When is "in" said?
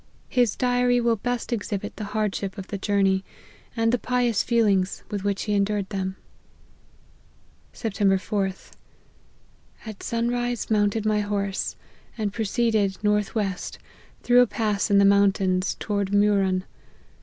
14.89-14.97